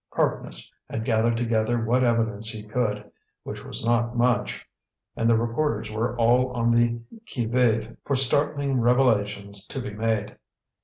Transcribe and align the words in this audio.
Harkness 0.09 0.73
had 0.89 1.05
gathered 1.05 1.37
together 1.37 1.85
what 1.85 2.03
evidence 2.03 2.49
he 2.49 2.63
could, 2.63 3.11
which 3.43 3.63
was 3.63 3.85
not 3.85 4.17
much, 4.17 4.65
and 5.15 5.29
the 5.29 5.37
reporters 5.37 5.91
were 5.91 6.17
all 6.17 6.49
on 6.53 6.71
the 6.71 6.99
qui 7.31 7.45
vive 7.45 7.95
for 8.03 8.15
startling 8.15 8.79
revelations 8.79 9.67
to 9.67 9.79
be 9.79 9.93
made. 9.93 10.37